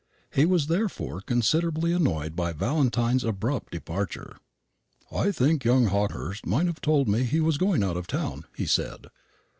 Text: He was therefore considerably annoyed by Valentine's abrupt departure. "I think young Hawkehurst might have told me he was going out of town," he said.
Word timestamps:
He 0.31 0.45
was 0.45 0.65
therefore 0.65 1.21
considerably 1.21 1.93
annoyed 1.93 2.35
by 2.35 2.53
Valentine's 2.53 3.23
abrupt 3.23 3.71
departure. 3.71 4.37
"I 5.11 5.31
think 5.31 5.63
young 5.63 5.85
Hawkehurst 5.89 6.43
might 6.47 6.65
have 6.65 6.81
told 6.81 7.07
me 7.07 7.21
he 7.23 7.39
was 7.39 7.59
going 7.59 7.83
out 7.83 7.97
of 7.97 8.07
town," 8.07 8.45
he 8.57 8.65
said. 8.65 9.09